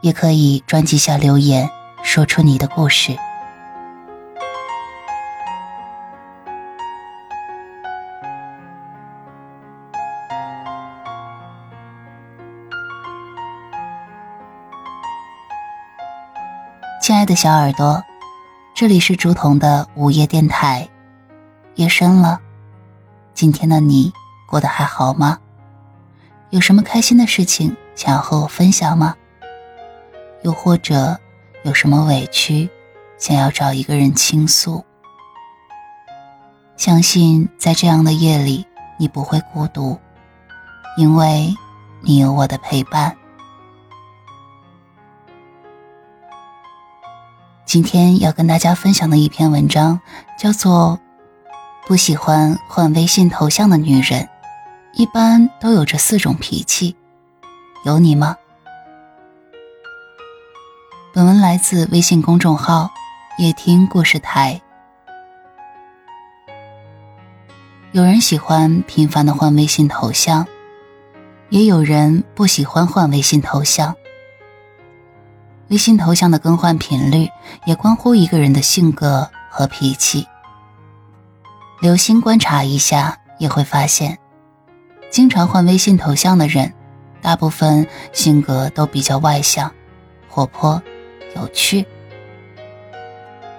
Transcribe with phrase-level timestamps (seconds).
[0.00, 1.68] 也可以专辑下留言，
[2.02, 3.16] 说出你的故事。
[17.02, 18.02] 亲爱的小耳朵，
[18.74, 20.88] 这里是竹筒的午夜电台。
[21.74, 22.40] 夜深了，
[23.34, 24.12] 今天的你
[24.46, 25.38] 过得还好吗？
[26.50, 29.14] 有什么开心的事情想要和我分享吗？
[30.42, 31.18] 又或者
[31.62, 32.68] 有什么委屈，
[33.18, 34.84] 想要找一个人倾诉？
[36.76, 38.66] 相信在这样的夜里，
[38.98, 39.98] 你不会孤独，
[40.96, 41.54] 因为
[42.00, 43.14] 你有我的陪伴。
[47.66, 50.00] 今天要跟大家分享的一篇文章，
[50.38, 50.98] 叫做
[51.86, 54.28] 《不喜欢换微信头像的女人，
[54.94, 56.92] 一般都有这四种脾气》，
[57.84, 58.36] 有你吗？
[61.12, 62.88] 本文来自微信公众号
[63.36, 64.62] “夜听故事台”。
[67.90, 70.46] 有人喜欢频繁的换微信头像，
[71.48, 73.92] 也有人不喜欢换微信头像。
[75.70, 77.28] 微信头像的更换频率
[77.64, 80.24] 也关乎一个人的性格和脾气。
[81.80, 84.16] 留心观察一下，也会发现，
[85.10, 86.72] 经常换微信头像的人，
[87.20, 89.68] 大部分性格都比较外向、
[90.28, 90.80] 活泼。
[91.36, 91.86] 有趣。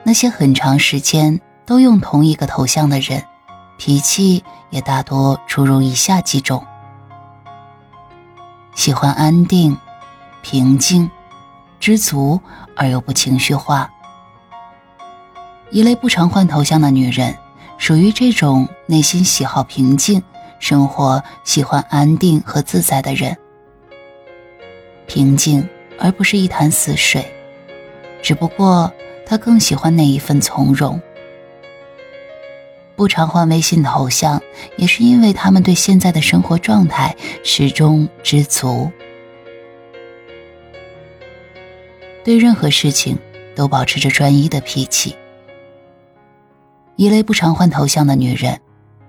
[0.03, 3.23] 那些很长时间都用同一个头像的人，
[3.77, 6.65] 脾气也大多出入以下几种：
[8.73, 9.77] 喜欢安定、
[10.41, 11.09] 平静、
[11.79, 12.41] 知足
[12.75, 13.89] 而又不情绪化。
[15.69, 17.37] 一类不常换头像的女人，
[17.77, 20.21] 属于这种内心喜好平静、
[20.59, 23.37] 生活喜欢安定和自在的人。
[25.07, 25.65] 平静
[25.99, 27.25] 而不是一潭死水。
[28.21, 28.91] 只不过
[29.25, 31.01] 他更喜欢那一份从容。
[32.95, 34.41] 不常换微信头像，
[34.75, 38.91] 也是因为他们对现在的生活状态始终知足，
[42.23, 43.17] 对任何事情
[43.55, 45.15] 都保持着专一的脾气。
[46.95, 48.59] 一类不常换头像的女人，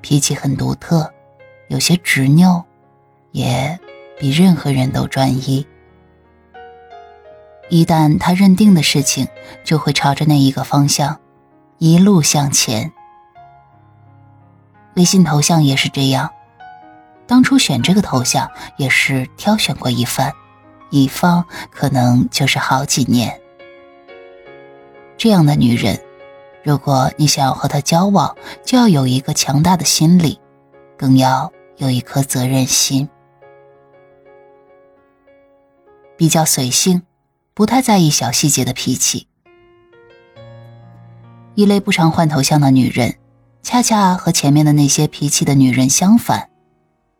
[0.00, 1.12] 脾气很独特，
[1.68, 2.64] 有些执拗，
[3.32, 3.78] 也
[4.18, 5.66] 比任何人都专一。
[7.68, 9.26] 一旦他认定的事情，
[9.64, 11.18] 就会朝着那一个方向，
[11.78, 12.92] 一路向前。
[14.94, 16.28] 微信头像也是这样，
[17.26, 20.30] 当初选这个头像也是挑选过一番，
[20.90, 23.40] 一放可能就是好几年。
[25.16, 25.98] 这样的女人，
[26.62, 30.38] 如果你想要和她交往，就要有一个强大的心理，
[30.98, 33.08] 更要有一颗责任心，
[36.18, 37.00] 比较随性。
[37.54, 39.26] 不太在意小细节的脾气，
[41.54, 43.16] 一类不常换头像的女人，
[43.62, 46.48] 恰恰和前面的那些脾气的女人相反。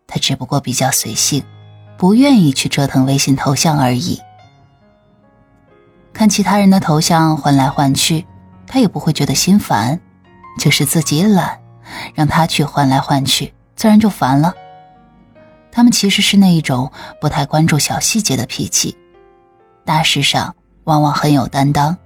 [0.06, 1.44] 她只不过比较随性，
[1.98, 4.18] 不愿意去折腾微信头像而已。
[6.14, 8.24] 看其他人的头像换来换去，
[8.66, 10.00] 她也不会觉得心烦，
[10.58, 11.60] 就是自己懒，
[12.14, 14.54] 让他去换来换去，自然就烦了。
[15.70, 18.96] 他们其实是那一种不太关注小细节的脾气。
[19.84, 21.96] 大事上往往很有担当，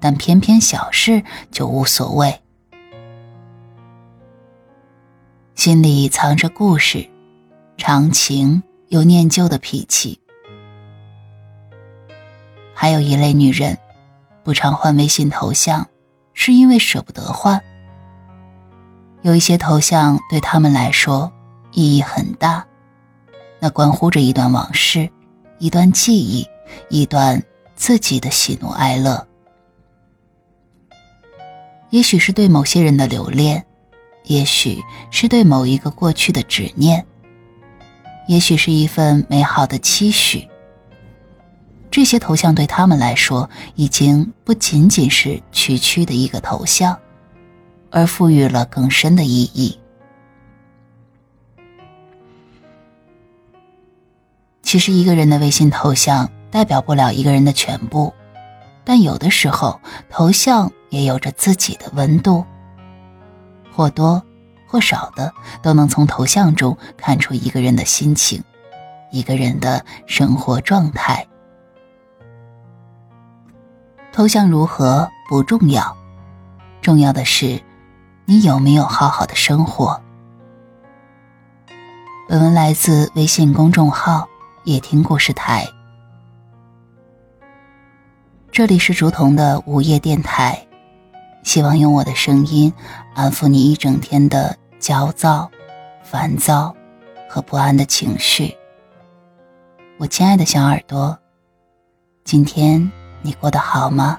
[0.00, 2.40] 但偏偏小事就无所谓。
[5.54, 7.08] 心里藏着故事，
[7.76, 10.20] 长情又念旧的脾气。
[12.74, 13.76] 还有一类女人，
[14.44, 15.86] 不常换微信头像，
[16.34, 17.60] 是因为舍不得换。
[19.22, 21.32] 有一些头像对他们来说
[21.72, 22.64] 意义很大，
[23.58, 25.10] 那关乎着一段往事，
[25.58, 26.46] 一段记忆。
[26.88, 27.42] 一段
[27.74, 29.26] 自己的喜怒哀乐，
[31.90, 33.64] 也许是对某些人的留恋，
[34.24, 37.04] 也许是对某一个过去的执念，
[38.28, 40.48] 也许是一份美好的期许。
[41.90, 46.98] 这些头像对他们来说，已经不仅仅是区区的一个头像，
[47.90, 49.78] 而赋予了更深的意义。
[54.62, 56.30] 其实，一个人的微信头像。
[56.50, 58.12] 代表不了一个人的全部，
[58.84, 62.44] 但有的时候，头像也有着自己的温度，
[63.72, 64.22] 或多
[64.66, 65.32] 或少的
[65.62, 68.42] 都能从头像中看出一个人的心情，
[69.10, 71.26] 一个人的生活状态。
[74.12, 75.96] 头像如何不重要，
[76.80, 77.60] 重要的是
[78.24, 80.00] 你有没有好好的生活。
[82.28, 84.26] 本文来自微信公众号
[84.64, 85.66] “夜听故事台”。
[88.56, 90.66] 这里是竹筒的午夜电台，
[91.42, 92.72] 希望用我的声音
[93.14, 95.50] 安抚你一整天的焦躁、
[96.02, 96.74] 烦躁
[97.28, 98.56] 和不安的情绪。
[99.98, 101.18] 我亲爱的小耳朵，
[102.24, 104.18] 今天你过得好吗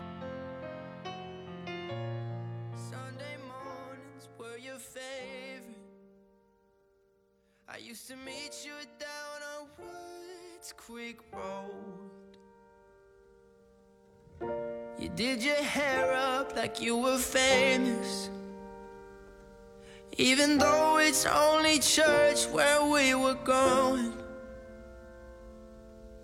[15.08, 18.30] ？You did your hair up like you were famous.
[20.18, 24.12] Even though it's only church where we were going.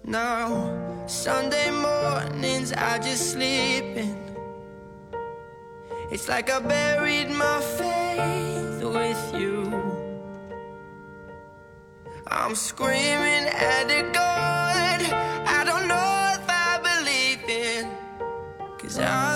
[0.03, 4.19] Now, Sunday mornings I just sleep in.
[6.11, 9.71] It's like I buried my faith with you.
[12.27, 14.72] I'm screaming at the God.
[18.93, 19.32] Cause I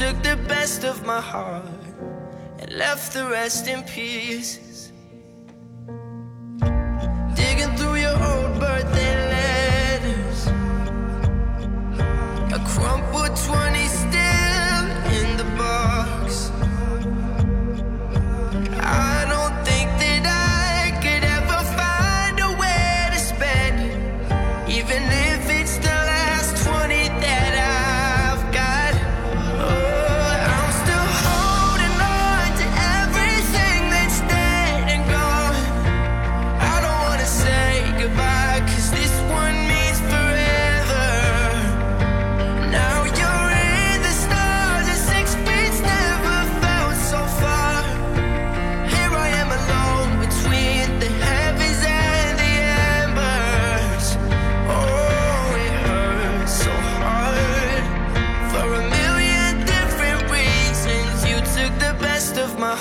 [0.00, 1.62] took the best of my heart
[2.58, 4.69] and left the rest in pieces.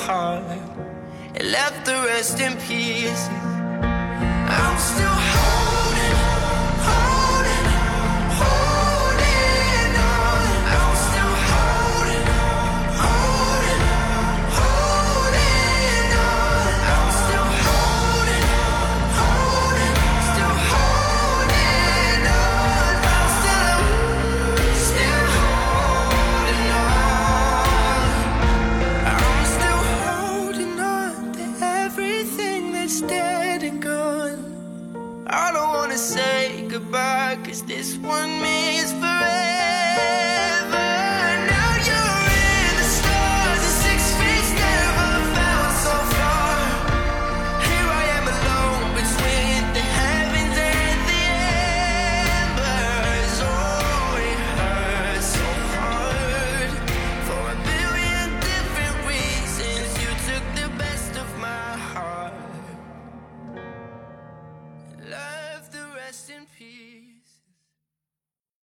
[0.10, 0.44] Heart
[1.36, 3.30] and left the rest in pieces.
[4.58, 5.19] I'm still
[35.90, 39.19] wanna say goodbye, cause this one means forever.